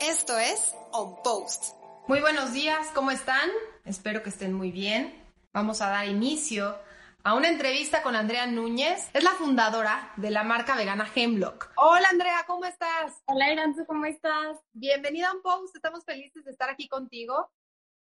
[0.00, 1.74] Esto es On Post.
[2.08, 3.50] Muy buenos días, ¿cómo están?
[3.84, 5.22] Espero que estén muy bien.
[5.52, 6.74] Vamos a dar inicio
[7.22, 9.10] a una entrevista con Andrea Núñez.
[9.12, 11.72] Es la fundadora de la marca vegana Hemlock.
[11.76, 13.22] Hola Andrea, ¿cómo estás?
[13.26, 14.56] Hola Iranzu, ¿cómo estás?
[14.72, 17.50] Bienvenida a On Post, estamos felices de estar aquí contigo.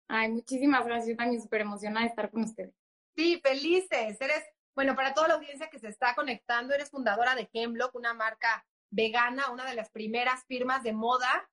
[0.08, 2.76] Ay, muchísimas gracias, yo también súper emocionada de estar con ustedes.
[3.16, 4.22] Sí, felices.
[4.22, 4.44] Eres,
[4.76, 8.68] bueno, para toda la audiencia que se está conectando, eres fundadora de Hemlock, una marca
[8.92, 11.50] vegana, una de las primeras firmas de moda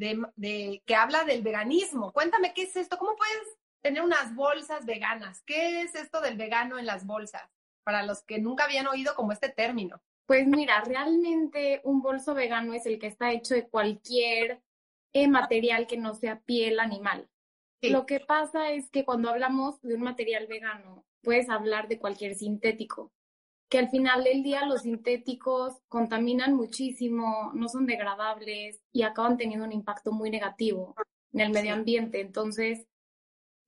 [0.00, 2.12] de, que habla del veganismo.
[2.12, 5.42] Cuéntame qué es esto, cómo puedes tener unas bolsas veganas.
[5.46, 7.48] ¿Qué es esto del vegano en las bolsas?
[7.84, 10.02] Para los que nunca habían oído como este término.
[10.26, 14.62] Pues mira, realmente un bolso vegano es el que está hecho de cualquier
[15.12, 17.28] eh, material que no sea piel animal.
[17.82, 22.34] Lo que pasa es que cuando hablamos de un material vegano, puedes hablar de cualquier
[22.34, 23.10] sintético
[23.70, 29.64] que al final del día los sintéticos contaminan muchísimo, no son degradables y acaban teniendo
[29.64, 30.96] un impacto muy negativo
[31.32, 32.20] en el medio ambiente.
[32.20, 32.88] Entonces,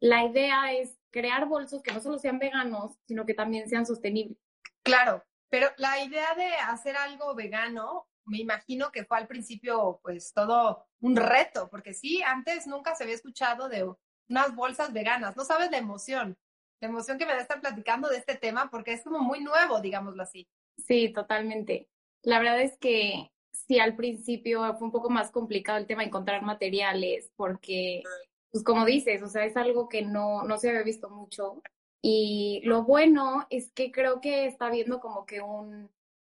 [0.00, 4.36] la idea es crear bolsos que no solo sean veganos, sino que también sean sostenibles.
[4.83, 10.33] Claro, pero la idea de hacer algo vegano, me imagino que fue al principio pues
[10.33, 13.89] todo un reto, porque sí, antes nunca se había escuchado de
[14.28, 16.36] unas bolsas veganas, no sabes la emoción
[16.83, 19.81] la emoción que me da estar platicando de este tema porque es como muy nuevo,
[19.81, 20.49] digámoslo así.
[20.77, 21.89] Sí, totalmente.
[22.23, 26.09] La verdad es que sí, al principio fue un poco más complicado el tema de
[26.09, 28.03] encontrar materiales porque,
[28.51, 31.63] pues como dices, o sea, es algo que no, no se había visto mucho.
[32.03, 35.89] Y lo bueno es que creo que está viendo como que un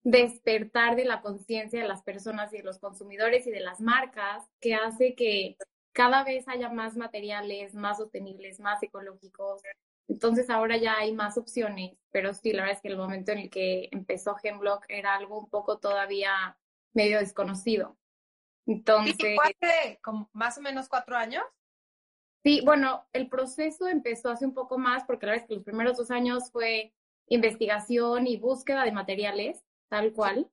[0.04, 4.48] despertar de la conciencia de las personas y de los consumidores y de las marcas
[4.60, 5.58] que hace que
[5.92, 9.64] cada vez haya más materiales más sostenibles, más ecológicos,
[10.08, 13.40] entonces ahora ya hay más opciones, pero sí, la verdad es que el momento en
[13.40, 16.58] el que empezó Hemlock era algo un poco todavía
[16.94, 17.98] medio desconocido.
[18.66, 19.16] Entonces...
[19.20, 20.00] ¿Y hace
[20.34, 21.44] más o menos cuatro años?
[22.44, 25.64] Sí, bueno, el proceso empezó hace un poco más porque la verdad es que los
[25.64, 26.94] primeros dos años fue
[27.28, 30.50] investigación y búsqueda de materiales, tal cual.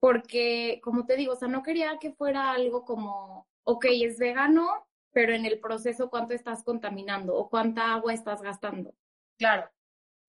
[0.00, 4.86] Porque, como te digo, o sea, no quería que fuera algo como, ok, es vegano,
[5.14, 8.94] pero en el proceso cuánto estás contaminando o cuánta agua estás gastando.
[9.38, 9.70] Claro.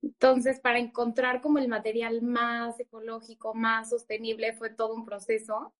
[0.01, 5.73] Entonces, para encontrar como el material más ecológico, más sostenible, fue todo un proceso,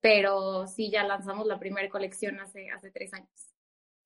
[0.00, 3.52] pero sí, ya lanzamos la primera colección hace, hace tres años.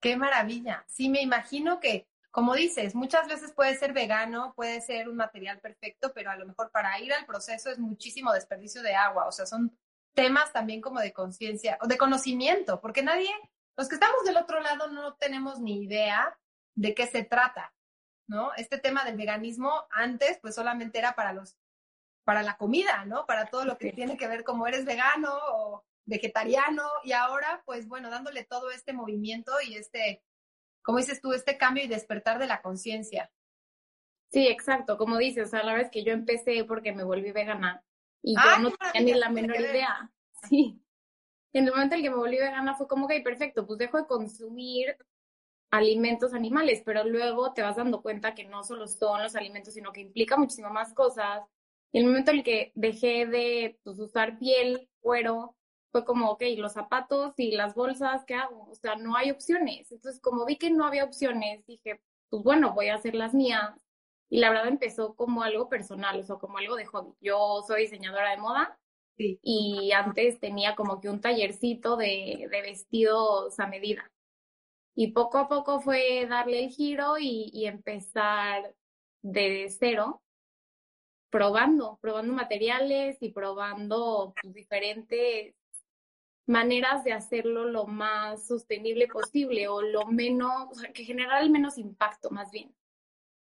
[0.01, 0.87] Qué maravilla.
[0.89, 5.61] Sí, me imagino que, como dices, muchas veces puede ser vegano, puede ser un material
[5.61, 9.27] perfecto, pero a lo mejor para ir al proceso es muchísimo desperdicio de agua.
[9.27, 9.77] O sea, son
[10.15, 13.29] temas también como de conciencia o de conocimiento, porque nadie
[13.77, 16.39] los que estamos del otro lado no tenemos ni idea
[16.75, 17.75] de qué se trata,
[18.29, 18.53] ¿no?
[18.57, 21.57] Este tema del veganismo antes pues solamente era para los
[22.25, 23.27] para la comida, ¿no?
[23.27, 27.87] Para todo lo que tiene que ver como eres vegano o vegetariano y ahora pues
[27.87, 30.23] bueno, dándole todo este movimiento y este
[30.83, 33.31] como dices tú, este cambio y despertar de la conciencia.
[34.31, 37.33] Sí, exacto, como dices, o sea, la verdad es que yo empecé porque me volví
[37.33, 37.85] vegana
[38.23, 40.11] y yo no tenía ni la menor idea.
[40.49, 40.84] Sí
[41.55, 43.99] en el momento en el que me volví vegana fue como, ok, perfecto, pues dejo
[43.99, 44.97] de consumir
[45.71, 49.93] alimentos animales, pero luego te vas dando cuenta que no solo son los alimentos, sino
[49.93, 51.43] que implica muchísimas más cosas.
[51.93, 55.57] Y el momento en el que dejé de pues, usar piel, cuero,
[55.93, 58.69] fue como, ok, los zapatos y las bolsas, ¿qué hago?
[58.71, 59.93] O sea, no hay opciones.
[59.93, 62.01] Entonces, como vi que no había opciones, dije,
[62.31, 63.71] pues bueno, voy a hacer las mías.
[64.29, 67.15] Y la verdad empezó como algo personal, o sea, como algo de hobby.
[67.21, 68.79] Yo soy diseñadora de moda
[69.17, 74.11] y antes tenía como que un tallercito de, de, vestidos a medida.
[74.95, 78.75] Y poco a poco fue darle el giro y, y empezar
[79.23, 80.23] de cero,
[81.31, 85.55] probando, probando materiales y probando pues, diferentes
[86.47, 91.51] maneras de hacerlo lo más sostenible posible o lo menos, o sea, que generara el
[91.51, 92.75] menos impacto más bien.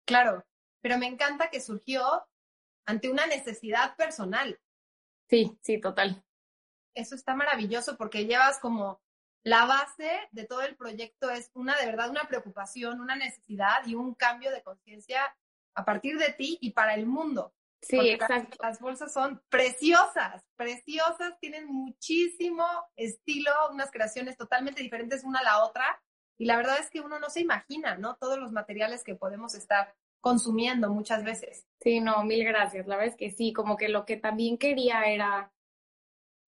[0.06, 0.44] Claro,
[0.80, 2.02] pero me encanta que surgió
[2.86, 4.58] ante una necesidad personal.
[5.28, 6.22] Sí, sí, total.
[6.94, 9.00] Eso está maravilloso porque llevas como
[9.42, 13.94] la base de todo el proyecto es una de verdad una preocupación, una necesidad y
[13.94, 15.36] un cambio de conciencia
[15.74, 17.52] a partir de ti y para el mundo.
[17.82, 18.56] Sí, exacto.
[18.62, 22.66] Las, bolsas son preciosas, preciosas, tienen muchísimo
[22.96, 26.02] estilo, unas creaciones totalmente diferentes una a la otra.
[26.38, 28.16] Y la verdad es que uno no se imagina, ¿no?
[28.16, 29.94] Todos los materiales que podemos estar
[30.24, 31.66] consumiendo muchas veces.
[31.82, 32.86] Sí, no, mil gracias.
[32.86, 35.52] La verdad es que sí, como que lo que también quería era,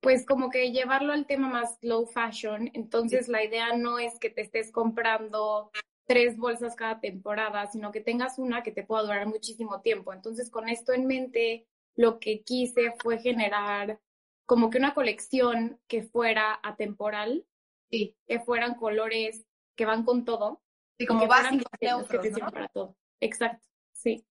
[0.00, 2.70] pues como que llevarlo al tema más low fashion.
[2.72, 5.70] Entonces la idea no es que te estés comprando
[6.06, 10.14] tres bolsas cada temporada, sino que tengas una que te pueda durar muchísimo tiempo.
[10.14, 14.00] Entonces, con esto en mente, lo que quise fue generar
[14.46, 17.44] como que una colección que fuera atemporal,
[17.90, 18.16] sí.
[18.26, 19.44] que fueran colores
[19.74, 20.62] que van con todo.
[20.98, 22.96] Sí, como básicos, que para todo.
[23.20, 24.24] Exacto, sí.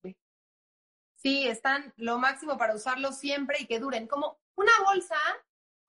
[1.15, 4.07] Sí, están lo máximo para usarlos siempre y que duren.
[4.07, 5.15] Como una bolsa,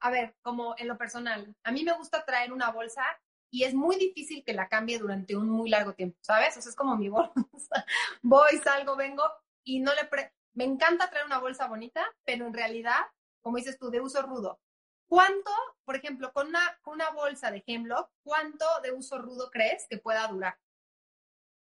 [0.00, 3.04] a ver, como en lo personal, a mí me gusta traer una bolsa
[3.50, 6.56] y es muy difícil que la cambie durante un muy largo tiempo, ¿sabes?
[6.56, 7.84] O sea, es como mi bolsa.
[8.22, 9.24] Voy, salgo, vengo
[9.64, 10.04] y no le...
[10.06, 13.00] Pre me encanta traer una bolsa bonita, pero en realidad,
[13.42, 14.58] como dices tú, de uso rudo.
[15.06, 15.50] ¿Cuánto,
[15.84, 20.26] por ejemplo, con una, una bolsa de Hemlock, cuánto de uso rudo crees que pueda
[20.28, 20.58] durar?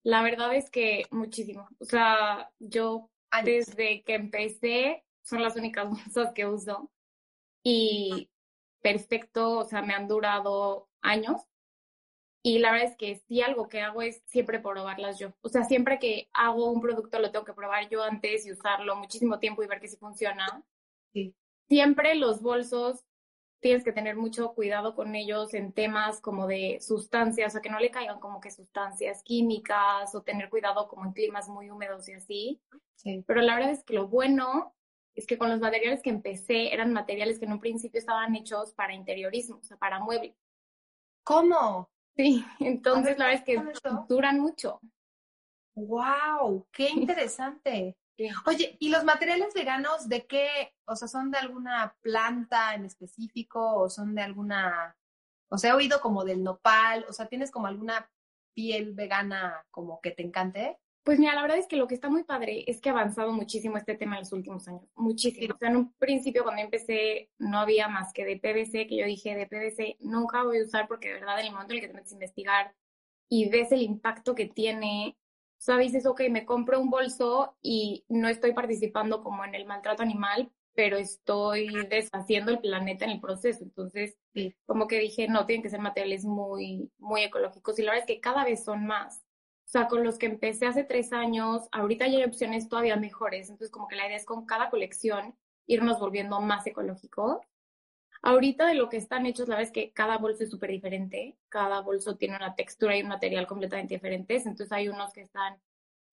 [0.03, 1.69] La verdad es que muchísimo.
[1.79, 3.11] O sea, yo
[3.45, 6.91] desde que empecé son las únicas bolsas que uso
[7.63, 8.31] y
[8.81, 11.43] perfecto, o sea, me han durado años
[12.43, 15.35] y la verdad es que sí, algo que hago es siempre probarlas yo.
[15.43, 18.97] O sea, siempre que hago un producto lo tengo que probar yo antes y usarlo
[18.97, 20.65] muchísimo tiempo y ver que sí funciona.
[21.13, 21.35] Sí.
[21.69, 23.05] Siempre los bolsos
[23.61, 27.71] tienes que tener mucho cuidado con ellos en temas como de sustancias, o sea, que
[27.71, 32.09] no le caigan como que sustancias químicas o tener cuidado como en climas muy húmedos
[32.09, 32.61] y así.
[32.97, 33.25] Sí.
[33.27, 34.75] Pero la verdad es que lo bueno
[35.15, 38.73] es que con los materiales que empecé eran materiales que en un principio estaban hechos
[38.75, 40.37] para interiorismo, o sea, para muebles.
[41.25, 41.91] ¿Cómo?
[42.17, 43.63] Sí, entonces la verdad es que
[44.09, 44.81] duran mucho.
[45.75, 46.67] ¡Wow!
[46.73, 47.97] ¡Qué interesante!
[48.47, 50.75] Oye, ¿y los materiales veganos de qué?
[50.87, 54.97] O sea, ¿son de alguna planta en específico o son de alguna...
[55.51, 58.11] O sea, he oído como del nopal, o sea, ¿tienes como alguna
[58.55, 60.79] piel vegana como que te encante?
[61.09, 63.33] Pues mira, la verdad es que lo que está muy padre es que ha avanzado
[63.33, 65.55] muchísimo este tema en los últimos años, muchísimo.
[65.55, 69.07] O sea, en un principio cuando empecé no había más que de PVC, que yo
[69.07, 71.81] dije de PVC nunca voy a usar porque de verdad en el momento en el
[71.83, 72.75] que te metes a investigar
[73.31, 75.17] y ves el impacto que tiene,
[75.59, 79.67] o sea, dices, ok, me compro un bolso y no estoy participando como en el
[79.67, 83.65] maltrato animal, pero estoy deshaciendo el planeta en el proceso.
[83.65, 84.17] Entonces,
[84.67, 88.15] como que dije, no, tienen que ser materiales muy, muy ecológicos y la verdad es
[88.15, 89.25] que cada vez son más.
[89.67, 93.51] O sea, con los que empecé hace tres años, ahorita ya hay opciones todavía mejores.
[93.51, 95.35] Entonces, como que la idea es con cada colección
[95.67, 97.39] irnos volviendo más ecológicos.
[98.23, 101.37] Ahorita de lo que están hechos, la verdad es que cada bolso es súper diferente.
[101.49, 104.47] Cada bolso tiene una textura y un material completamente diferentes.
[104.47, 105.61] Entonces, hay unos que están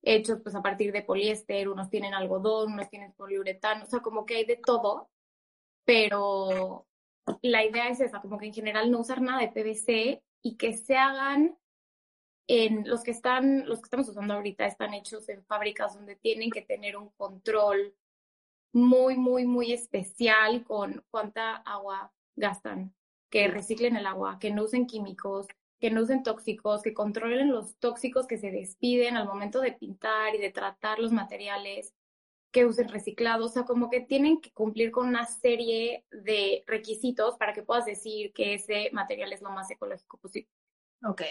[0.01, 3.85] hechos pues a partir de poliéster, unos tienen algodón, unos tienen poliuretano.
[3.85, 5.09] O sea, como que hay de todo.
[5.85, 6.87] Pero
[7.41, 10.73] la idea es esa, como que en general no usar nada de PVC y que
[10.73, 11.57] se hagan
[12.47, 16.51] en los que están, los que estamos usando ahorita están hechos en fábricas donde tienen
[16.51, 17.95] que tener un control
[18.75, 22.93] muy, muy, muy especial con cuánta agua gastan,
[23.29, 25.47] que reciclen el agua, que no usen químicos,
[25.79, 30.35] que no usen tóxicos, que controlen los tóxicos que se despiden al momento de pintar
[30.35, 31.93] y de tratar los materiales,
[32.51, 37.37] que usen reciclados, o sea, como que tienen que cumplir con una serie de requisitos
[37.37, 40.49] para que puedas decir que ese material es lo más ecológico posible.
[41.01, 41.21] Ok.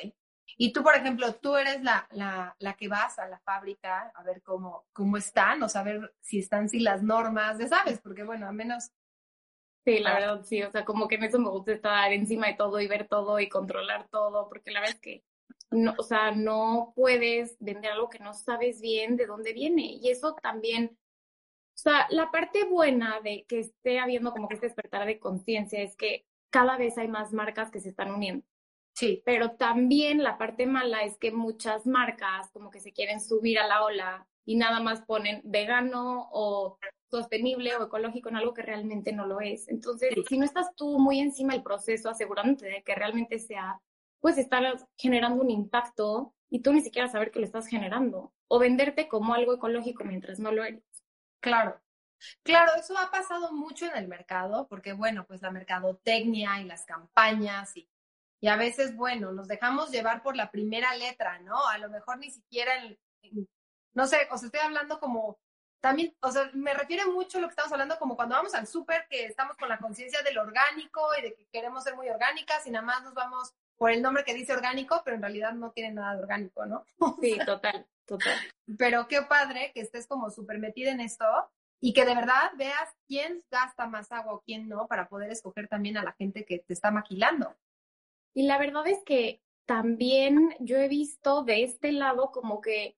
[0.57, 4.23] Y tú, por ejemplo, tú eres la, la, la, que vas a la fábrica a
[4.23, 8.47] ver cómo, cómo están o saber si están, si las normas, ya sabes, porque bueno,
[8.47, 8.91] a menos...
[9.85, 12.55] Sí, la verdad, sí, o sea, como que en eso me gusta estar encima de
[12.55, 15.25] todo y ver todo y controlar todo, porque la verdad es que,
[15.71, 19.83] no, o sea, no puedes vender algo que no sabes bien de dónde viene.
[19.83, 24.69] Y eso también, o sea, la parte buena de que esté habiendo como que este
[24.69, 28.47] despertar de conciencia es que cada vez hay más marcas que se están uniendo.
[28.95, 29.23] Sí.
[29.25, 33.67] Pero también la parte mala es que muchas marcas como que se quieren subir a
[33.67, 36.79] la ola y nada más ponen vegano o
[37.11, 39.69] sostenible o ecológico en algo que realmente no lo es.
[39.69, 43.81] Entonces, si no estás tú muy encima del proceso asegurándote de que realmente sea,
[44.21, 44.65] pues estar
[44.97, 49.35] generando un impacto y tú ni siquiera saber que lo estás generando o venderte como
[49.35, 50.83] algo ecológico mientras no lo eres.
[51.41, 51.81] Claro.
[52.43, 56.87] Claro, eso ha pasado mucho en el mercado, porque bueno, pues la mercadotecnia y las
[56.87, 57.89] campañas y
[58.45, 61.67] y a veces, bueno, nos dejamos llevar por la primera letra, ¿no?
[61.67, 62.75] A lo mejor ni siquiera,
[63.95, 65.39] no sé, o sea, estoy hablando como,
[65.81, 68.67] también, o sea, me refiere mucho a lo que estamos hablando como cuando vamos al
[68.67, 72.67] súper, que estamos con la conciencia del orgánico y de que queremos ser muy orgánicas
[72.67, 75.71] y nada más nos vamos por el nombre que dice orgánico, pero en realidad no
[75.71, 76.85] tiene nada de orgánico, ¿no?
[77.23, 78.39] Sí, total, total.
[78.77, 81.25] Pero qué padre que estés como súper metida en esto
[81.81, 85.67] y que de verdad veas quién gasta más agua o quién no para poder escoger
[85.67, 87.57] también a la gente que te está maquilando.
[88.35, 92.97] Y la verdad es que también yo he visto de este lado como que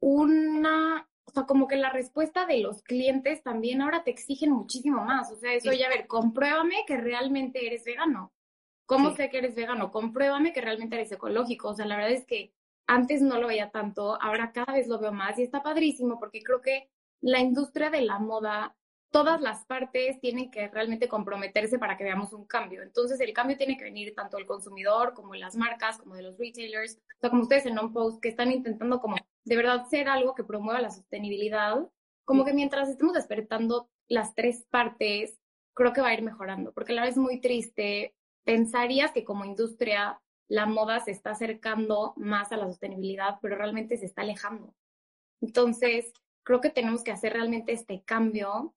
[0.00, 5.04] una, o sea, como que la respuesta de los clientes también ahora te exigen muchísimo
[5.04, 5.30] más.
[5.30, 8.32] O sea, eso ya, a ver, compruébame que realmente eres vegano.
[8.86, 9.92] ¿Cómo sé que eres vegano?
[9.92, 11.68] Compruébame que realmente eres ecológico.
[11.68, 12.54] O sea, la verdad es que
[12.86, 16.42] antes no lo veía tanto, ahora cada vez lo veo más y está padrísimo porque
[16.42, 16.88] creo que
[17.20, 18.77] la industria de la moda,
[19.10, 22.82] todas las partes tienen que realmente comprometerse para que veamos un cambio.
[22.82, 26.22] Entonces, el cambio tiene que venir tanto del consumidor como de las marcas, como de
[26.22, 29.86] los retailers, o sea, como ustedes en On Post, que están intentando como de verdad
[29.86, 31.88] ser algo que promueva la sostenibilidad,
[32.24, 35.38] como que mientras estemos despertando las tres partes,
[35.74, 38.14] creo que va a ir mejorando, porque la verdad es muy triste.
[38.44, 43.96] Pensarías que como industria la moda se está acercando más a la sostenibilidad, pero realmente
[43.96, 44.74] se está alejando.
[45.40, 46.12] Entonces,
[46.42, 48.74] creo que tenemos que hacer realmente este cambio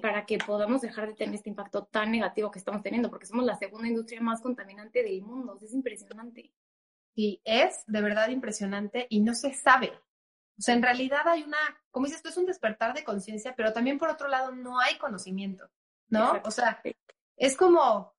[0.00, 3.44] para que podamos dejar de tener este impacto tan negativo que estamos teniendo, porque somos
[3.44, 5.58] la segunda industria más contaminante del mundo.
[5.60, 6.52] Es impresionante.
[7.14, 9.92] Sí, es de verdad impresionante y no se sabe.
[10.58, 11.58] O sea, en realidad hay una,
[11.90, 14.96] como dices, esto es un despertar de conciencia, pero también por otro lado no hay
[14.96, 15.68] conocimiento,
[16.08, 16.40] ¿no?
[16.44, 16.80] O sea,
[17.36, 18.14] es como,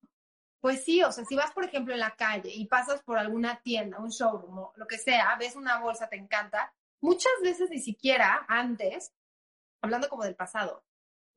[0.60, 3.60] pues sí, o sea, si vas, por ejemplo, en la calle y pasas por alguna
[3.62, 7.80] tienda, un showroom o lo que sea, ves una bolsa, te encanta, muchas veces ni
[7.80, 9.12] siquiera antes,
[9.80, 10.84] hablando como del pasado,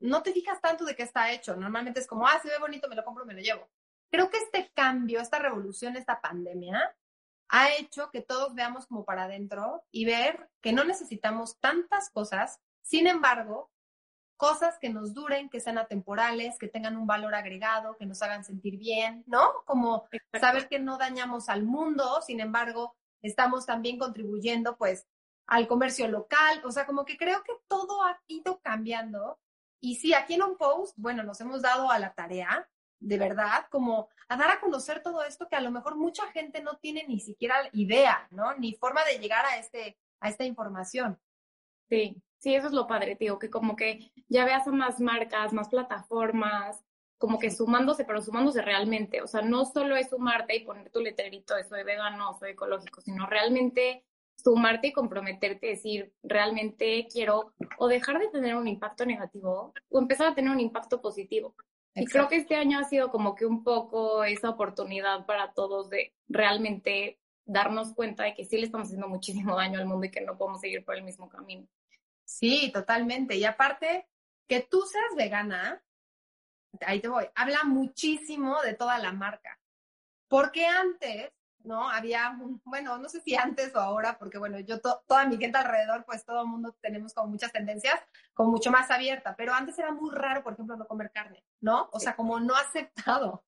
[0.00, 1.56] no te fijas tanto de qué está hecho.
[1.56, 3.68] Normalmente es como, ah, se ve bonito, me lo compro, me lo llevo.
[4.10, 6.94] Creo que este cambio, esta revolución, esta pandemia,
[7.48, 12.60] ha hecho que todos veamos como para adentro y ver que no necesitamos tantas cosas.
[12.82, 13.70] Sin embargo,
[14.36, 18.44] cosas que nos duren, que sean atemporales, que tengan un valor agregado, que nos hagan
[18.44, 19.52] sentir bien, ¿no?
[19.66, 20.08] Como
[20.40, 25.06] saber que no dañamos al mundo, sin embargo, estamos también contribuyendo pues
[25.46, 29.40] al comercio local, o sea, como que creo que todo ha ido cambiando.
[29.80, 32.68] Y sí, aquí en un post, bueno, nos hemos dado a la tarea,
[33.00, 36.62] de verdad, como a dar a conocer todo esto que a lo mejor mucha gente
[36.62, 38.54] no tiene ni siquiera idea, ¿no?
[38.56, 41.18] Ni forma de llegar a, este, a esta información.
[41.88, 45.52] Sí, Sí, eso es lo padre, tío, que como que ya veas a más marcas,
[45.52, 46.84] más plataformas,
[47.18, 49.22] como que sumándose, pero sumándose realmente.
[49.22, 53.00] O sea, no solo es sumarte y poner tu letrerito de soy vegano, soy ecológico,
[53.00, 54.04] sino realmente
[54.42, 60.28] sumarte y comprometerte, decir, realmente quiero o dejar de tener un impacto negativo o empezar
[60.28, 61.54] a tener un impacto positivo.
[61.94, 65.90] Y creo que este año ha sido como que un poco esa oportunidad para todos
[65.90, 70.10] de realmente darnos cuenta de que sí le estamos haciendo muchísimo daño al mundo y
[70.10, 71.66] que no podemos seguir por el mismo camino.
[72.24, 73.36] Sí, totalmente.
[73.36, 74.06] Y aparte,
[74.46, 75.82] que tú seas vegana,
[76.82, 79.58] ahí te voy, habla muchísimo de toda la marca.
[80.28, 81.32] Porque antes,
[81.68, 81.88] ¿no?
[81.88, 86.04] Había, bueno, no sé si antes o ahora, porque bueno, yo toda mi gente alrededor,
[86.06, 88.00] pues todo el mundo tenemos como muchas tendencias,
[88.34, 91.88] como mucho más abierta, pero antes era muy raro, por ejemplo, no comer carne, ¿no?
[91.92, 93.44] O sea, como no aceptado.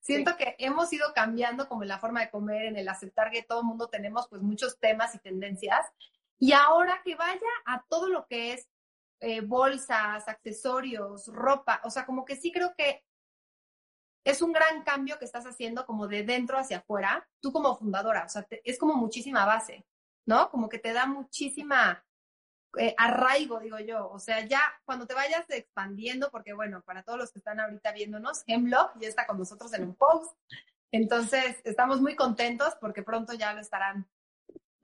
[0.00, 3.60] Siento que hemos ido cambiando como la forma de comer, en el aceptar que todo
[3.60, 5.84] el mundo tenemos pues muchos temas y tendencias
[6.38, 8.68] y ahora que vaya a todo lo que es
[9.20, 13.03] eh, bolsas, accesorios, ropa, o sea, como que sí creo que
[14.24, 18.24] es un gran cambio que estás haciendo como de dentro hacia afuera, tú como fundadora,
[18.24, 19.86] o sea, es como muchísima base,
[20.26, 20.50] ¿no?
[20.50, 22.04] Como que te da muchísima
[22.78, 27.18] eh, arraigo, digo yo, o sea, ya cuando te vayas expandiendo, porque bueno, para todos
[27.18, 30.34] los que están ahorita viéndonos, Hemlock ya está con nosotros en un post,
[30.90, 34.08] entonces estamos muy contentos porque pronto ya lo estarán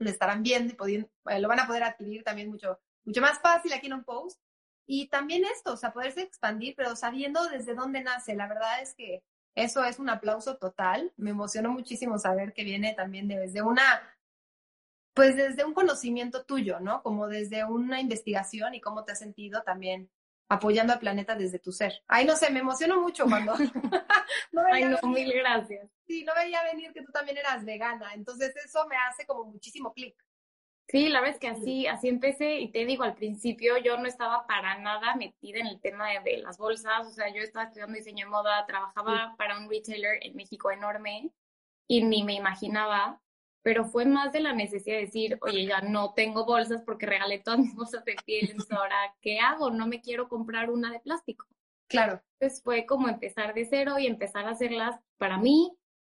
[0.01, 3.71] lo estarán viendo y eh, lo van a poder adquirir también mucho, mucho más fácil
[3.73, 4.41] aquí en un post.
[4.87, 8.35] Y también esto, o sea, poderse expandir, pero sabiendo desde dónde nace.
[8.35, 9.23] La verdad es que
[9.55, 11.11] eso es un aplauso total.
[11.17, 13.83] Me emocionó muchísimo saber que viene también desde una,
[15.13, 17.01] pues desde un conocimiento tuyo, ¿no?
[17.03, 20.09] Como desde una investigación y cómo te has sentido también
[20.51, 22.03] apoyando al planeta desde tu ser.
[22.07, 23.53] Ay, no sé, me emociono mucho cuando...
[24.51, 25.89] no Ay, no, mil gracias.
[26.05, 29.93] Sí, no veía venir que tú también eras vegana, entonces eso me hace como muchísimo
[29.93, 30.13] clic.
[30.91, 34.07] Sí, la verdad es que así, así empecé y te digo, al principio yo no
[34.07, 37.95] estaba para nada metida en el tema de, las bolsas, o sea, yo estaba estudiando
[37.95, 41.31] diseño de moda, trabajaba para un retailer en México enorme
[41.87, 43.21] y ni me imaginaba
[43.63, 47.39] pero fue más de la necesidad de decir, oye, ya no tengo bolsas porque regalé
[47.39, 49.69] todas mis bolsas de piel, entonces ahora, ¿qué hago?
[49.69, 51.45] No me quiero comprar una de plástico.
[51.87, 52.21] Claro.
[52.39, 55.71] Entonces fue como empezar de cero y empezar a hacerlas para mí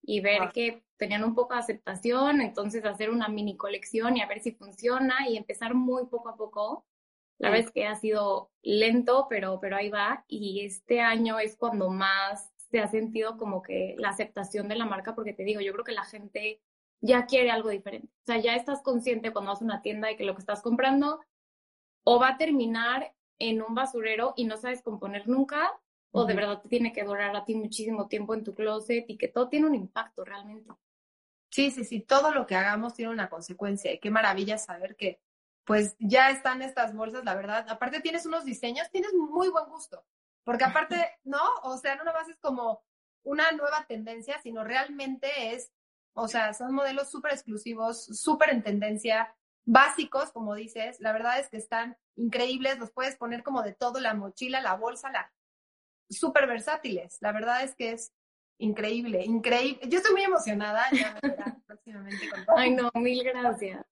[0.07, 4.27] y ver que tenían un poco de aceptación, entonces hacer una mini colección y a
[4.27, 6.87] ver si funciona y empezar muy poco a poco.
[7.39, 10.25] La verdad es que ha sido lento, pero, pero ahí va.
[10.29, 14.87] Y este año es cuando más se ha sentido como que la aceptación de la
[14.87, 16.63] marca, porque te digo, yo creo que la gente
[17.01, 18.09] ya quiere algo diferente.
[18.23, 20.63] O sea, ya estás consciente cuando vas a una tienda de que lo que estás
[20.63, 21.21] comprando
[22.05, 25.73] o va a terminar en un basurero y no sabes componer nunca,
[26.17, 29.19] o de verdad te tiene que durar a ti muchísimo tiempo en tu closet y
[29.19, 30.71] que todo tiene un impacto realmente.
[31.51, 35.21] Sí, sí, sí, todo lo que hagamos tiene una consecuencia y qué maravilla saber que
[35.65, 37.67] pues ya están estas bolsas, la verdad.
[37.69, 40.05] Aparte tienes unos diseños, tienes muy buen gusto,
[40.45, 41.43] porque aparte, ¿no?
[41.65, 42.83] O sea, no nomás es como
[43.25, 45.73] una nueva tendencia, sino realmente es,
[46.15, 51.01] o sea, son modelos súper exclusivos, súper en tendencia, básicos, como dices.
[51.01, 54.77] La verdad es que están increíbles, los puedes poner como de todo, la mochila, la
[54.77, 55.33] bolsa, la
[56.09, 57.19] súper versátiles.
[57.21, 58.13] La verdad es que es
[58.59, 59.81] increíble, increíble.
[59.89, 61.21] Yo estoy muy emocionada, ya me
[61.67, 62.57] próximamente con todo.
[62.57, 63.85] Ay, no, mil gracias.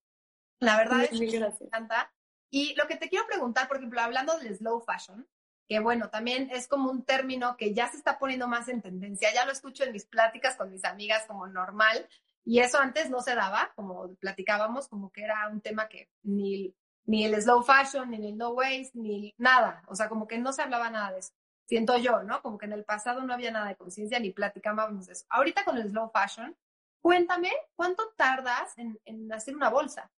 [0.60, 2.12] La verdad es que me encanta.
[2.50, 5.28] Y lo que te quiero preguntar, por ejemplo, hablando del slow fashion,
[5.68, 9.32] que bueno, también es como un término que ya se está poniendo más en tendencia,
[9.32, 12.08] ya lo escucho en mis pláticas con mis amigas como normal,
[12.44, 16.74] y eso antes no se daba, como platicábamos, como que era un tema que ni,
[17.06, 20.52] ni el slow fashion, ni el no waste, ni nada, o sea, como que no
[20.52, 21.32] se hablaba nada de eso.
[21.66, 22.42] Siento yo, ¿no?
[22.42, 25.24] Como que en el pasado no había nada de conciencia ni platicábamos de eso.
[25.30, 26.56] Ahorita con el slow fashion,
[27.00, 30.10] cuéntame, ¿cuánto tardas en, en hacer una bolsa?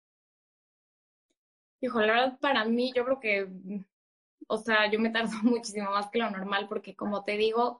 [1.81, 3.47] Hijo, la verdad, para mí, yo creo que,
[4.47, 7.79] o sea, yo me tardo muchísimo más que lo normal, porque como te digo,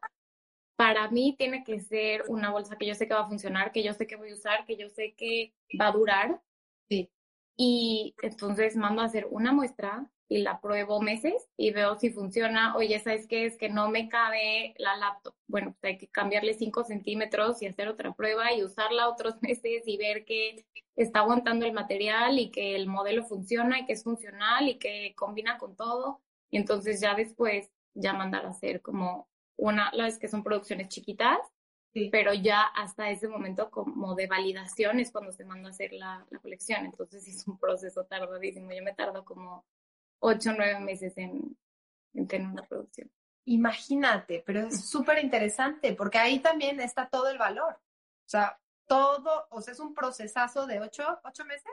[0.75, 3.83] para mí tiene que ser una bolsa que yo sé que va a funcionar, que
[3.83, 6.41] yo sé que voy a usar, que yo sé que va a durar.
[6.89, 7.09] Sí.
[7.57, 12.75] Y entonces mando a hacer una muestra y la pruebo meses y veo si funciona.
[12.75, 13.45] Oye, ¿sabes qué?
[13.45, 15.35] Es que no me cabe la laptop.
[15.47, 19.83] Bueno, pues hay que cambiarle 5 centímetros y hacer otra prueba y usarla otros meses
[19.85, 20.65] y ver que
[20.95, 25.13] está aguantando el material y que el modelo funciona y que es funcional y que
[25.15, 26.21] combina con todo.
[26.49, 30.89] Y entonces ya después ya mandar a hacer como una, la vez que son producciones
[30.89, 31.39] chiquitas,
[32.11, 36.25] pero ya hasta ese momento como de validación es cuando se manda a hacer la,
[36.29, 36.85] la colección.
[36.85, 38.73] Entonces es un proceso tardadísimo.
[38.73, 39.63] Yo me tardo como
[40.25, 41.57] ocho o nueve meses en,
[42.13, 43.11] en tener una producción.
[43.45, 47.73] Imagínate, pero es súper interesante porque ahí también está todo el valor.
[47.73, 51.71] O sea, todo, o sea, es un procesazo de ocho, ocho meses.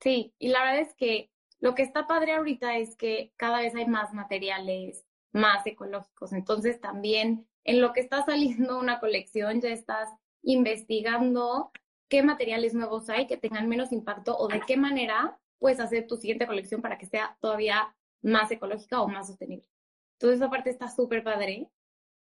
[0.00, 3.74] Sí, y la verdad es que lo que está padre ahorita es que cada vez
[3.74, 6.32] hay más materiales más ecológicos.
[6.32, 10.08] Entonces también en lo que está saliendo una colección ya estás
[10.42, 11.70] investigando
[12.08, 16.16] qué materiales nuevos hay que tengan menos impacto o de qué manera puedes hacer tu
[16.16, 19.68] siguiente colección para que sea todavía más ecológica o más sostenible.
[20.14, 21.70] Entonces, esa parte está súper padre,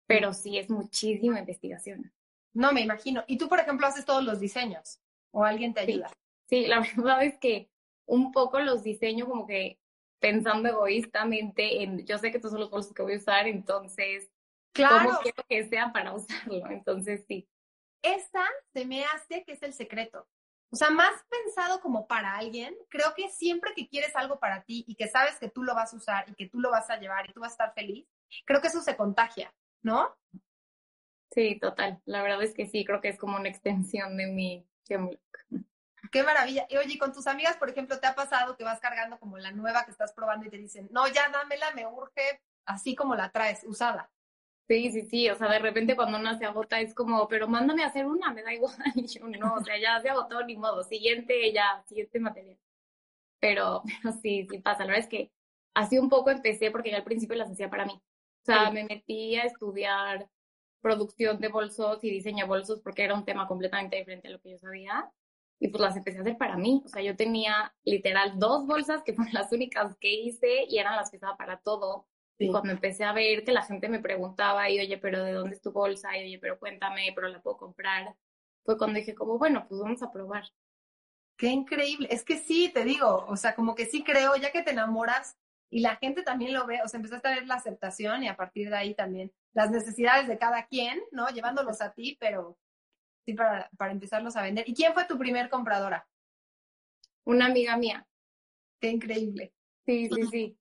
[0.07, 2.13] pero sí es muchísima investigación.
[2.53, 3.25] No, me imagino.
[3.27, 5.01] ¿Y tú, por ejemplo, haces todos los diseños?
[5.31, 6.11] ¿O alguien te ayuda?
[6.49, 7.71] Sí, la verdad es que
[8.07, 9.79] un poco los diseño como que
[10.19, 14.31] pensando egoístamente en, yo sé que estos son los bolsos que voy a usar, entonces,
[14.73, 15.09] claro.
[15.09, 16.69] ¿cómo quiero que sea para usarlo?
[16.71, 17.49] Entonces, sí.
[18.03, 20.27] Esa se me hace que es el secreto.
[20.73, 24.85] O sea, más pensado como para alguien, creo que siempre que quieres algo para ti
[24.87, 26.99] y que sabes que tú lo vas a usar y que tú lo vas a
[26.99, 28.07] llevar y tú vas a estar feliz,
[28.45, 29.53] creo que eso se contagia,
[29.83, 30.17] ¿no?
[31.33, 32.01] Sí, total.
[32.05, 34.67] La verdad es que sí, creo que es como una extensión de mi
[36.11, 36.67] Qué maravilla.
[36.69, 39.53] Y oye, con tus amigas, por ejemplo, ¿te ha pasado que vas cargando como la
[39.53, 43.31] nueva que estás probando y te dicen, no, ya dámela, me urge así como la
[43.31, 44.11] traes, usada?
[44.71, 47.83] Sí, sí, sí, o sea, de repente cuando una se agota es como, pero mándame
[47.83, 48.77] a hacer una, me da igual.
[48.95, 52.57] Y yo no, o sea, ya se agotó, ni modo, siguiente, ya, siguiente material.
[53.41, 54.85] Pero, pero sí, sí pasa.
[54.85, 55.33] La verdad es que
[55.75, 57.95] así un poco empecé porque ya al principio las hacía para mí.
[57.95, 60.29] O sea, me metí a estudiar
[60.81, 64.41] producción de bolsos y diseño de bolsos porque era un tema completamente diferente a lo
[64.41, 65.11] que yo sabía.
[65.59, 66.81] Y pues las empecé a hacer para mí.
[66.85, 70.95] O sea, yo tenía literal dos bolsas que fueron las únicas que hice y eran
[70.95, 72.07] las que usaba para todo.
[72.41, 75.57] Y cuando empecé a ver que la gente me preguntaba, y oye, pero ¿de dónde
[75.57, 76.17] es tu bolsa?
[76.17, 78.17] Y oye, pero cuéntame, pero la puedo comprar.
[78.65, 80.45] Fue cuando dije, como, bueno, pues vamos a probar.
[81.37, 82.09] Qué increíble.
[82.11, 85.37] Es que sí, te digo, o sea, como que sí creo, ya que te enamoras
[85.69, 88.37] y la gente también lo ve, o sea, empezaste a ver la aceptación y a
[88.37, 91.29] partir de ahí también las necesidades de cada quien, ¿no?
[91.29, 92.59] Llevándolos a ti, pero
[93.27, 94.67] sí para, para empezarlos a vender.
[94.67, 96.09] ¿Y quién fue tu primer compradora?
[97.25, 98.07] Una amiga mía.
[98.81, 99.53] Qué increíble.
[99.85, 100.57] Sí, sí, sí.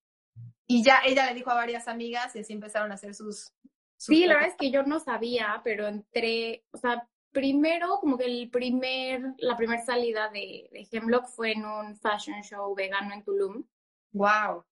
[0.71, 3.51] Y ya ella le dijo a varias amigas y así empezaron a hacer sus...
[3.97, 8.25] sí, la verdad es que yo no sabía, pero entré, o sea, primero, como que
[8.25, 13.23] el primer, la primera salida de, de Hemlock fue en un fashion show vegano en
[13.23, 13.63] Tulum.
[14.11, 14.63] Wow.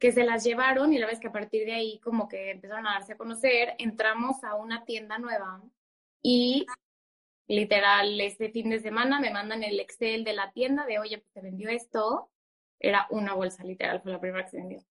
[0.00, 2.50] Que se las llevaron y la verdad es que a partir de ahí como que
[2.50, 5.62] empezaron a darse a conocer, entramos a una tienda nueva
[6.20, 6.66] y
[7.46, 11.30] literal ese fin de semana me mandan el Excel de la tienda de, oye, pues
[11.32, 12.32] se vendió esto.
[12.80, 14.84] Era una bolsa, literal, fue la primera que se vendió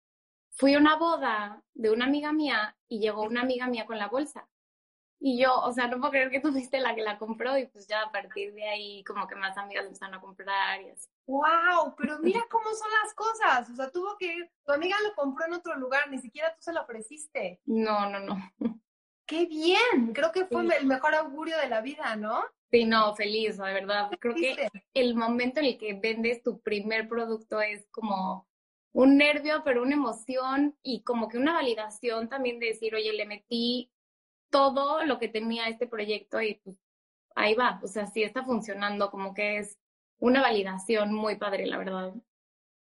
[0.55, 4.07] fui a una boda de una amiga mía y llegó una amiga mía con la
[4.07, 4.47] bolsa.
[5.25, 7.65] Y yo, o sea, no puedo creer que tú fuiste la que la compró y
[7.67, 11.09] pues ya a partir de ahí como que más amigas empezaron a comprar y así.
[11.27, 11.95] ¡Wow!
[11.97, 13.69] Pero mira cómo son las cosas.
[13.69, 16.61] O sea, tuvo que ir, tu amiga lo compró en otro lugar, ni siquiera tú
[16.61, 17.61] se lo ofreciste.
[17.65, 18.35] No, no, no.
[19.25, 20.11] ¡Qué bien!
[20.13, 22.43] Creo que fue el mejor augurio de la vida, ¿no?
[22.69, 24.11] Sí, no, feliz, de verdad.
[24.19, 28.45] Creo que el momento en el que vendes tu primer producto es como
[28.93, 33.25] un nervio, pero una emoción y como que una validación también de decir, oye, le
[33.25, 33.91] metí
[34.49, 36.77] todo lo que tenía este proyecto y pues
[37.35, 39.79] ahí va, o sea, sí está funcionando, como que es
[40.19, 42.13] una validación muy padre, la verdad.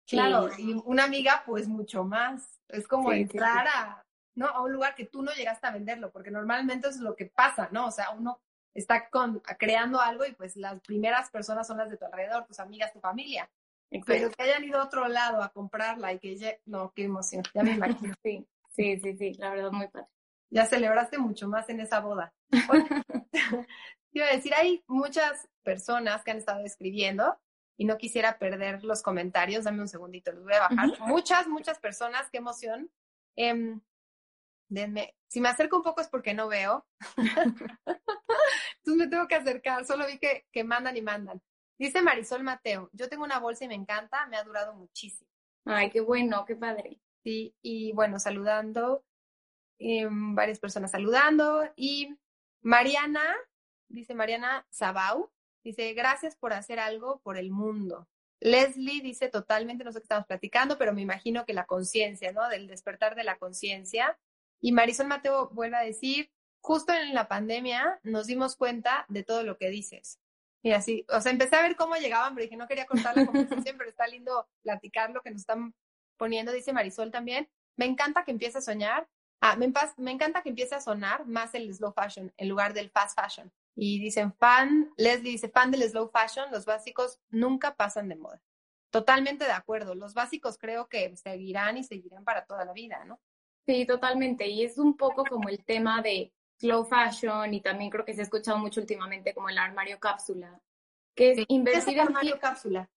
[0.07, 4.47] Claro, y, una amiga pues mucho más, es como entrar A, ¿no?
[4.47, 7.25] a un lugar que tú no llegaste a venderlo, porque normalmente eso es lo que
[7.25, 7.87] pasa, ¿no?
[7.87, 8.39] O sea, uno
[8.75, 12.59] está con, creando algo y pues las primeras personas son las de tu alrededor, tus
[12.59, 13.49] amigas, tu familia.
[14.05, 17.43] Pero que hayan ido a otro lado a comprarla y que ya, no, qué emoción,
[17.53, 18.13] ya me imagino.
[18.23, 20.07] Sí, sí, sí, sí, la verdad muy padre
[20.49, 22.33] ya celebraste mucho más en esa boda.
[24.13, 27.37] iba a decir, hay muchas personas que han estado escribiendo
[27.77, 29.65] y no quisiera perder los comentarios.
[29.65, 30.99] Dame un segundito, los voy a bajar.
[31.01, 32.89] Muchas, muchas personas, qué emoción.
[33.35, 33.75] Eh,
[34.69, 36.87] denme, si me acerco un poco es porque no veo.
[38.77, 41.41] Entonces me tengo que acercar, solo vi que, que mandan y mandan.
[41.77, 45.29] Dice Marisol Mateo, yo tengo una bolsa y me encanta, me ha durado muchísimo.
[45.65, 46.99] Ay, qué bueno, qué padre.
[47.23, 49.03] Sí, y bueno, saludando
[49.79, 51.63] Em, varias personas saludando.
[51.75, 52.15] Y
[52.61, 53.23] Mariana,
[53.87, 55.31] dice Mariana Sabau,
[55.63, 58.07] dice, gracias por hacer algo por el mundo.
[58.39, 62.47] Leslie dice totalmente, no sé qué estamos platicando, pero me imagino que la conciencia, ¿no?
[62.49, 64.17] Del despertar de la conciencia.
[64.61, 69.43] Y Marisol Mateo vuelve a decir, justo en la pandemia nos dimos cuenta de todo
[69.43, 70.19] lo que dices.
[70.65, 73.25] Y así, o sea, empecé a ver cómo llegaban, pero dije, no quería cortar la
[73.25, 75.75] conversación, pero está lindo platicar lo que nos están
[76.17, 77.47] poniendo, dice Marisol también.
[77.77, 79.07] Me encanta que empiece a soñar
[79.41, 82.89] Ah, me, me, encanta que empiece a sonar más el slow fashion en lugar del
[82.89, 83.51] fast fashion.
[83.75, 88.41] Y dicen fan, Leslie dice fan del slow fashion, los básicos nunca pasan de moda.
[88.89, 93.19] Totalmente de acuerdo, los básicos creo que seguirán y seguirán para toda la vida, ¿no?
[93.67, 94.47] Sí, totalmente.
[94.47, 98.21] Y es un poco como el tema de slow fashion y también creo que se
[98.21, 100.59] ha escuchado mucho últimamente como el armario cápsula,
[101.15, 102.89] que es invertir en armario cápsula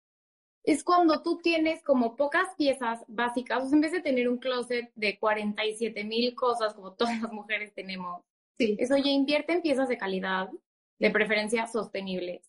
[0.68, 4.36] es cuando tú tienes como pocas piezas básicas, o sea, en vez de tener un
[4.36, 8.22] closet de 47 mil cosas como todas las mujeres tenemos,
[8.58, 8.76] sí.
[8.78, 10.50] es oye, invierte en piezas de calidad,
[10.98, 12.42] de preferencia sostenibles,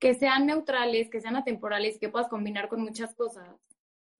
[0.00, 3.48] que sean neutrales, que sean atemporales que puedas combinar con muchas cosas.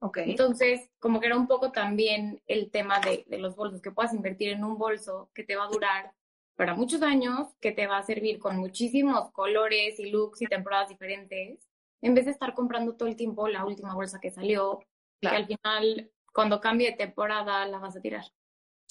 [0.03, 0.31] Okay.
[0.31, 4.14] Entonces, como que era un poco también el tema de, de los bolsos, que puedas
[4.14, 6.12] invertir en un bolso que te va a durar
[6.60, 10.90] para muchos años, que te va a servir con muchísimos colores y looks y temporadas
[10.90, 11.66] diferentes
[12.02, 14.78] en vez de estar comprando todo el tiempo la última bolsa que salió,
[15.22, 18.26] que al final, cuando cambie de temporada, la vas a tirar.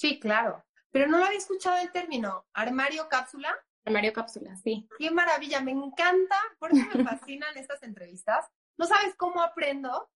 [0.00, 0.64] Sí, claro.
[0.90, 3.56] Pero no lo había escuchado el término, armario cápsula.
[3.84, 4.88] Armario cápsula, sí.
[4.98, 8.50] Qué maravilla, me encanta, por eso me fascinan estas entrevistas.
[8.78, 10.10] No sabes cómo aprendo.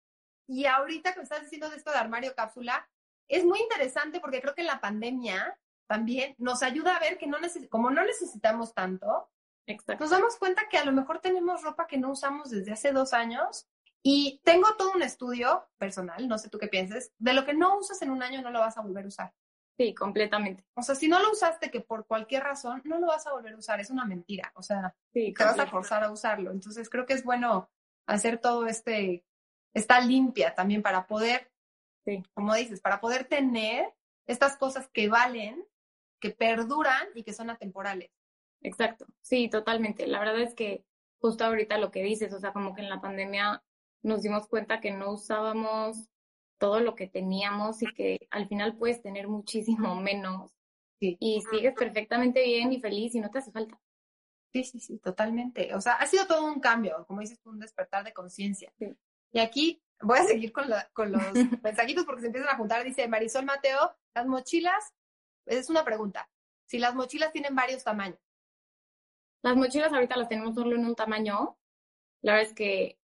[0.46, 2.88] Y ahorita que me estás diciendo de esto de armario cápsula,
[3.28, 5.54] es muy interesante porque creo que en la pandemia
[5.92, 7.36] también nos ayuda a ver que no
[7.68, 9.28] como no necesitamos tanto,
[9.66, 10.02] Exacto.
[10.02, 13.12] Nos damos cuenta que a lo mejor tenemos ropa que no usamos desde hace dos
[13.12, 13.68] años
[14.02, 17.78] y tengo todo un estudio personal, no sé tú qué pienses, de lo que no
[17.78, 19.34] usas en un año no lo vas a volver a usar.
[19.78, 20.64] Sí, completamente.
[20.74, 23.52] O sea, si no lo usaste que por cualquier razón, no lo vas a volver
[23.52, 24.50] a usar, es una mentira.
[24.54, 26.50] O sea, sí, te vas a forzar a usarlo.
[26.50, 27.70] Entonces creo que es bueno
[28.06, 29.24] hacer todo este,
[29.74, 31.52] esta limpia también para poder,
[32.04, 32.22] sí.
[32.34, 33.94] como dices, para poder tener
[34.26, 35.64] estas cosas que valen,
[36.22, 38.10] que perduran y que son atemporales.
[38.62, 40.06] Exacto, sí, totalmente.
[40.06, 40.84] La verdad es que
[41.20, 43.62] justo ahorita lo que dices, o sea, como que en la pandemia
[44.02, 46.08] nos dimos cuenta que no usábamos
[46.58, 50.52] todo lo que teníamos y que al final puedes tener muchísimo menos
[51.00, 53.76] y sigues perfectamente bien y feliz y no te hace falta.
[54.52, 55.74] Sí, sí, sí, totalmente.
[55.74, 58.72] O sea, ha sido todo un cambio, como dices, un despertar de conciencia.
[59.32, 61.22] Y aquí voy a seguir con, con los
[61.64, 62.84] mensajitos porque se empiezan a juntar.
[62.84, 64.94] Dice Marisol Mateo, las mochilas,
[65.46, 66.28] es una pregunta.
[66.66, 68.18] Si las mochilas tienen varios tamaños,
[69.42, 71.58] las mochilas ahorita las tenemos solo en un tamaño.
[72.22, 72.98] La verdad es que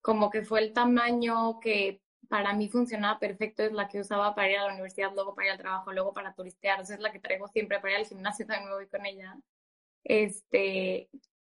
[0.00, 4.50] como que fue el tamaño que para mí funcionaba perfecto, es la que usaba para
[4.50, 7.02] ir a la universidad, luego para ir al trabajo, luego para turistear, o sea, es
[7.02, 9.36] la que traigo siempre para ir al gimnasio, también me voy con ella.
[10.04, 11.10] Este,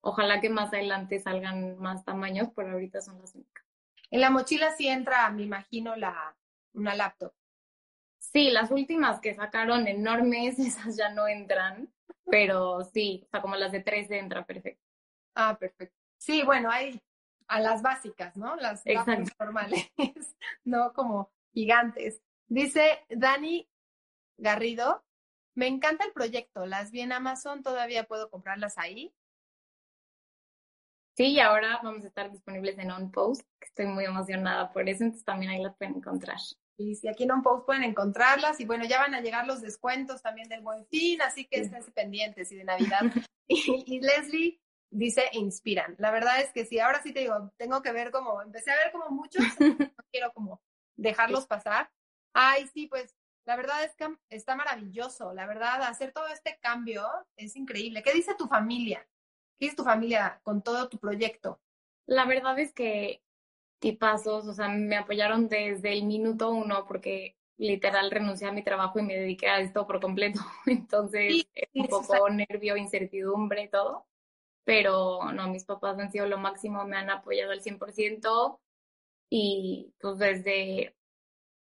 [0.02, 3.66] ojalá que más adelante salgan más tamaños, pero ahorita son las únicas.
[4.12, 6.36] En la mochila sí entra, me imagino, la,
[6.74, 7.34] una laptop.
[8.32, 11.92] Sí, las últimas que sacaron enormes, esas ya no entran.
[12.30, 14.84] Pero sí, o sea, como las de tres entra perfecto.
[15.36, 15.96] Ah, perfecto.
[16.18, 17.02] Sí, bueno, hay
[17.48, 18.56] a las básicas, ¿no?
[18.56, 18.84] Las
[19.40, 19.92] normales,
[20.64, 22.22] no como gigantes.
[22.48, 23.68] Dice Dani
[24.38, 25.04] Garrido,
[25.56, 26.66] Me encanta el proyecto.
[26.66, 29.14] Las vi en Amazon, todavía puedo comprarlas ahí.
[31.18, 33.46] Sí, y ahora vamos a estar disponibles en On Post.
[33.60, 36.38] Estoy muy emocionada por eso, entonces también ahí las pueden encontrar.
[36.80, 38.60] Y si aquí en On Post pueden encontrarlas.
[38.62, 41.84] Y bueno, ya van a llegar los descuentos también del Buen Fin, así que estén
[41.94, 43.02] pendientes y de Navidad.
[43.48, 45.96] y, Leslie dice inspiran.
[46.00, 48.78] La verdad es que sí, ahora sí te digo, tengo que ver como, empecé a
[48.78, 50.62] ver como muchos, no quiero como
[50.96, 51.92] dejarlos pasar.
[52.34, 53.14] Ay, sí, pues
[53.46, 55.34] la verdad es que está maravilloso.
[55.34, 58.04] La verdad, hacer todo este cambio es increíble.
[58.04, 59.06] ¿Qué dice tu familia?
[59.60, 61.60] ¿Qué dice tu familia con todo tu proyecto?
[62.06, 63.22] La verdad es que
[63.80, 69.00] tipazos, o sea, me apoyaron desde el minuto uno porque literal renuncié a mi trabajo
[69.00, 70.40] y me dediqué a esto por completo.
[70.66, 74.06] Entonces, un poco nervio, incertidumbre, todo.
[74.64, 78.60] Pero no, mis papás han sido lo máximo, me han apoyado al 100%
[79.30, 80.96] y pues desde,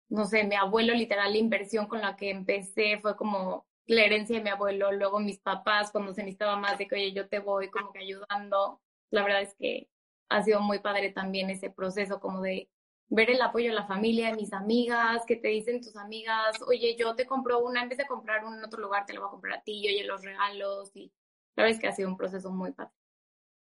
[0.09, 4.37] no sé, mi abuelo, literal, la inversión con la que empecé fue como la herencia
[4.37, 7.39] de mi abuelo, luego mis papás cuando se necesitaba más de que, oye, yo te
[7.39, 8.81] voy como que ayudando.
[9.11, 9.87] La verdad es que
[10.29, 12.69] ha sido muy padre también ese proceso como de
[13.07, 16.95] ver el apoyo de la familia, de mis amigas, que te dicen tus amigas, oye,
[16.97, 19.27] yo te compro una, en vez de comprar una en otro lugar, te la voy
[19.27, 21.13] a comprar a ti, oye, los regalos, y
[21.55, 22.91] la verdad es que ha sido un proceso muy padre.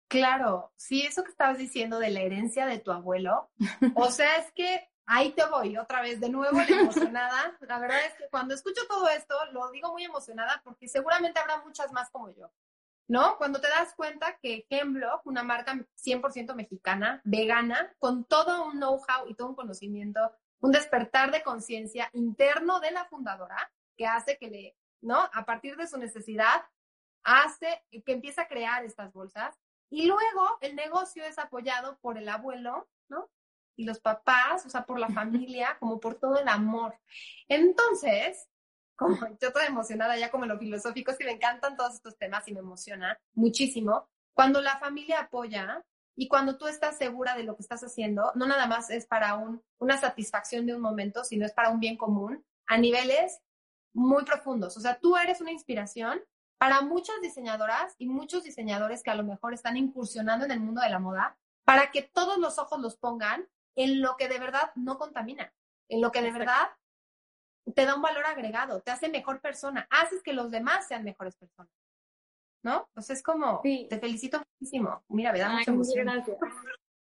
[0.07, 3.49] Claro, sí, eso que estabas diciendo de la herencia de tu abuelo,
[3.95, 7.57] o sea, es que ahí te voy otra vez, de nuevo emocionada.
[7.61, 11.63] La verdad es que cuando escucho todo esto, lo digo muy emocionada porque seguramente habrá
[11.63, 12.51] muchas más como yo.
[13.07, 13.37] ¿No?
[13.37, 19.27] Cuando te das cuenta que Hemlock, una marca 100% mexicana, vegana, con todo un know-how
[19.27, 20.19] y todo un conocimiento,
[20.59, 25.29] un despertar de conciencia interno de la fundadora, que hace que le, ¿no?
[25.33, 26.63] A partir de su necesidad,
[27.23, 29.55] hace que empiece a crear estas bolsas.
[29.89, 33.29] Y luego el negocio es apoyado por el abuelo, ¿no?
[33.75, 36.97] Y los papás, o sea, por la familia, como por todo el amor.
[37.47, 38.47] Entonces,
[38.95, 42.47] como yo estoy emocionada ya como lo filosófico, es que me encantan todos estos temas
[42.47, 44.07] y me emociona muchísimo.
[44.33, 45.83] Cuando la familia apoya
[46.15, 49.35] y cuando tú estás segura de lo que estás haciendo, no nada más es para
[49.35, 53.39] un, una satisfacción de un momento, sino es para un bien común a niveles
[53.93, 54.75] muy profundos.
[54.77, 56.21] O sea, tú eres una inspiración
[56.57, 60.81] para muchas diseñadoras y muchos diseñadores que a lo mejor están incursionando en el mundo
[60.81, 64.71] de la moda, para que todos los ojos los pongan en lo que de verdad
[64.75, 65.53] no contamina,
[65.89, 66.69] en lo que de verdad
[67.73, 71.35] te da un valor agregado, te hace mejor persona, haces que los demás sean mejores
[71.35, 71.71] personas.
[72.63, 72.85] ¿No?
[72.89, 75.03] Entonces es como, te felicito muchísimo.
[75.09, 76.05] Mira, me da mucha emoción.
[76.05, 76.37] Gracias.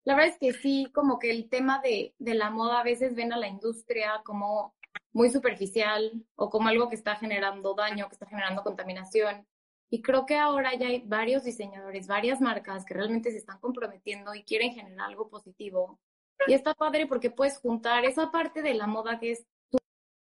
[0.05, 3.13] La verdad es que sí, como que el tema de, de la moda a veces
[3.13, 4.73] ven a la industria como
[5.11, 9.45] muy superficial o como algo que está generando daño, que está generando contaminación.
[9.89, 14.33] Y creo que ahora ya hay varios diseñadores, varias marcas que realmente se están comprometiendo
[14.35, 15.99] y quieren generar algo positivo.
[16.47, 19.45] Y está padre porque puedes juntar esa parte de la moda que es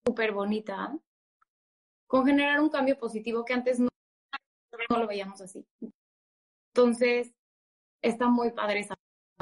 [0.06, 0.96] súper bonita,
[2.06, 3.88] con generar un cambio positivo que antes no,
[4.90, 5.66] no, lo veíamos así.
[6.72, 7.34] Entonces,
[8.02, 8.94] está muy padre esa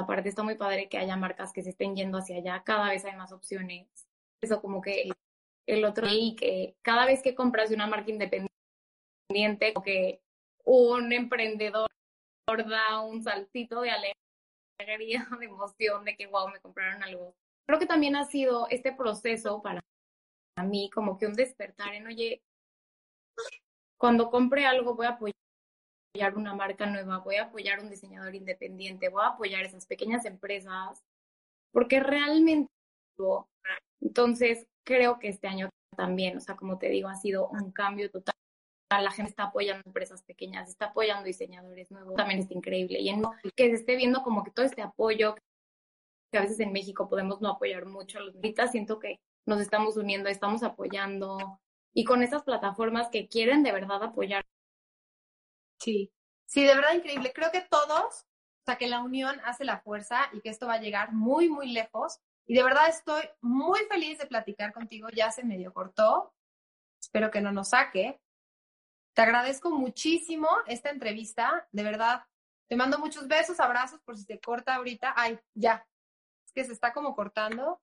[0.07, 3.05] parte, está muy padre que haya marcas que se estén yendo hacia allá, cada vez
[3.05, 3.87] hay más opciones.
[4.41, 5.09] Eso como que
[5.67, 10.21] el otro y que cada vez que compras una marca independiente, como que
[10.63, 11.87] un emprendedor
[12.47, 17.35] da un saltito de alegría, de emoción, de que wow, me compraron algo.
[17.67, 19.81] Creo que también ha sido este proceso para
[20.55, 22.41] a mí como que un despertar en, oye,
[23.97, 29.09] cuando compre algo voy a apoyar una marca nueva, voy a apoyar un diseñador independiente,
[29.09, 31.03] voy a apoyar esas pequeñas empresas,
[31.71, 32.71] porque realmente,
[34.01, 38.09] entonces creo que este año también, o sea, como te digo, ha sido un cambio
[38.09, 38.33] total.
[38.91, 42.99] La gente está apoyando empresas pequeñas, está apoyando diseñadores nuevos, también está increíble.
[42.99, 43.23] Y en
[43.55, 45.35] que se esté viendo como que todo este apoyo,
[46.31, 49.61] que a veces en México podemos no apoyar mucho a los ahorita siento que nos
[49.61, 51.59] estamos uniendo, estamos apoyando
[51.93, 54.45] y con esas plataformas que quieren de verdad apoyar.
[55.79, 56.11] Sí,
[56.45, 57.31] sí, de verdad increíble.
[57.33, 60.73] Creo que todos, o sea, que la unión hace la fuerza y que esto va
[60.73, 62.19] a llegar muy, muy lejos.
[62.47, 65.07] Y de verdad estoy muy feliz de platicar contigo.
[65.09, 66.33] Ya se medio cortó.
[67.01, 68.19] Espero que no nos saque.
[69.13, 71.67] Te agradezco muchísimo esta entrevista.
[71.71, 72.25] De verdad,
[72.67, 75.13] te mando muchos besos, abrazos por si se corta ahorita.
[75.15, 75.87] Ay, ya.
[76.45, 77.81] Es que se está como cortando.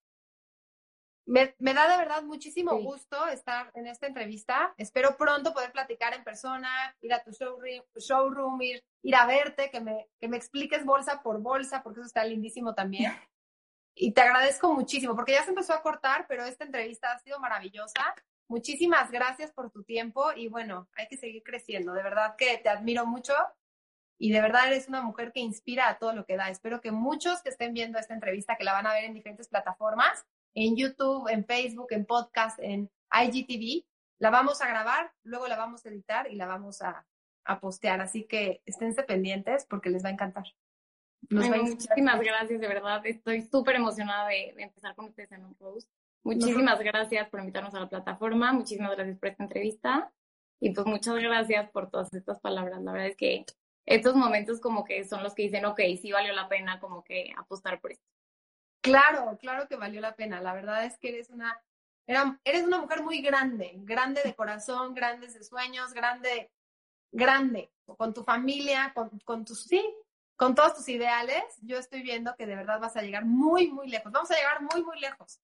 [1.24, 4.74] Me, da de verdad muchísimo gusto estar en esta entrevista.
[4.76, 9.80] Espero pronto poder platicar en persona, ir a tu showroom, ir, ir a verte, que
[9.80, 13.12] me, que me expliques bolsa por bolsa, porque eso está lindísimo también.
[13.94, 17.38] Y te agradezco muchísimo, porque ya se empezó a cortar, pero esta entrevista ha sido
[17.38, 18.14] maravillosa.
[18.48, 21.92] Muchísimas gracias por tu tiempo y bueno, hay que seguir creciendo.
[21.92, 23.35] De verdad que te admiro mucho
[24.18, 26.48] y de verdad eres una mujer que inspira a todo lo que da.
[26.48, 29.48] Espero que muchos que estén viendo esta entrevista, que la van a ver en diferentes
[29.48, 33.84] plataformas, en YouTube, en Facebook, en podcast, en IGTV,
[34.18, 37.06] la vamos a grabar, luego la vamos a editar y la vamos a,
[37.44, 38.00] a postear.
[38.00, 40.44] Así que esténse pendientes porque les va a encantar.
[41.30, 43.04] muchísimas gracias, de verdad.
[43.04, 45.90] Estoy súper emocionada de, empezar con ustedes en un post.
[46.24, 48.52] Muchísimas gracias por invitarnos a la plataforma.
[48.52, 50.12] Muchísimas gracias por esta entrevista.
[50.60, 52.80] Y pues muchas gracias por todas estas palabras.
[52.82, 53.44] La verdad es que
[53.84, 57.32] estos momentos como que son los que dicen, ok, sí valió la pena como que
[57.36, 58.06] apostar por esto.
[58.82, 60.40] Claro, claro que valió la pena.
[60.40, 61.58] La verdad es que eres una,
[62.06, 66.50] eres una mujer muy grande, grande de corazón, grandes de sueños, grande,
[67.12, 69.82] grande, con tu familia, con, con tus, sí,
[70.36, 71.44] con todos tus ideales.
[71.62, 74.10] Yo estoy viendo que de verdad vas a llegar muy, muy lejos.
[74.10, 75.40] Vamos a llegar muy, muy lejos.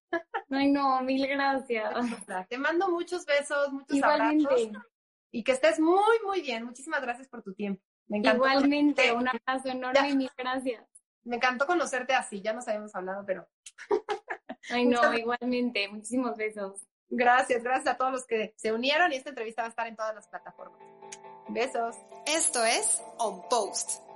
[0.51, 1.94] Ay, no, mil gracias.
[2.48, 4.70] Te mando muchos besos, muchos abrazos
[5.31, 6.64] y que estés muy, muy bien.
[6.64, 7.81] Muchísimas gracias por tu tiempo.
[8.09, 8.46] Me encantó.
[8.46, 10.98] Igualmente, un abrazo enorme y mil gracias.
[11.29, 13.47] Me encantó conocerte así, ya nos habíamos hablado, pero...
[14.71, 16.87] Ay, no, igualmente, muchísimos besos.
[17.11, 19.97] Gracias, gracias a todos los que se unieron y esta entrevista va a estar en
[19.97, 20.81] todas las plataformas.
[21.49, 21.97] Besos.
[22.27, 24.08] Esto es On Post